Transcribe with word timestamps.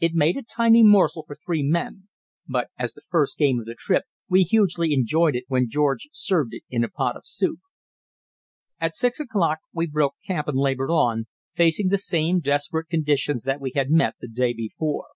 It 0.00 0.12
made 0.12 0.36
a 0.36 0.42
tiny 0.42 0.82
morsel 0.82 1.24
for 1.26 1.34
three 1.34 1.62
men, 1.62 2.08
but 2.46 2.68
as 2.78 2.92
the 2.92 3.00
"first 3.00 3.38
game 3.38 3.58
of 3.58 3.64
the 3.64 3.74
trip," 3.74 4.04
we 4.28 4.42
hugely 4.42 4.92
enjoyed 4.92 5.34
it 5.34 5.46
when 5.48 5.70
George 5.70 6.10
served 6.12 6.52
it 6.52 6.62
in 6.68 6.84
a 6.84 6.90
pot 6.90 7.16
of 7.16 7.24
soup. 7.24 7.60
At 8.82 8.94
six 8.94 9.18
o'clock 9.18 9.60
we 9.72 9.86
broke 9.86 10.16
camp 10.22 10.46
and 10.48 10.58
laboured 10.58 10.90
on, 10.90 11.24
facing 11.54 11.88
the 11.88 11.96
same 11.96 12.40
desperate 12.40 12.90
conditions 12.90 13.44
that 13.44 13.62
we 13.62 13.72
had 13.74 13.88
met 13.90 14.16
the 14.20 14.28
day 14.28 14.52
before. 14.52 15.06